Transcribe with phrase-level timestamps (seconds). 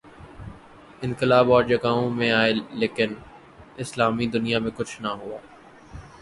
[1.01, 3.13] انقلاب اور جگہوں میں آئے لیکن
[3.77, 5.37] اسلامی دنیا میں کچھ نہ ہوا۔